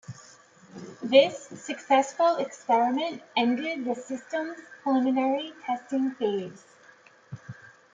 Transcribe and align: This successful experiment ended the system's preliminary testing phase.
This 1.03 1.39
successful 1.45 2.37
experiment 2.37 3.21
ended 3.37 3.85
the 3.85 3.93
system's 3.93 4.57
preliminary 4.83 5.53
testing 5.63 6.15
phase. 6.15 6.63